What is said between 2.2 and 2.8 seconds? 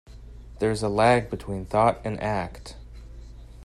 act.